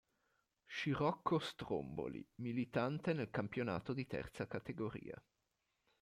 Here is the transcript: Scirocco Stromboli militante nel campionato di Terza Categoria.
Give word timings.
Scirocco 0.65 1.37
Stromboli 1.37 2.27
militante 2.37 3.13
nel 3.13 3.29
campionato 3.29 3.93
di 3.93 4.07
Terza 4.07 4.47
Categoria. 4.47 5.15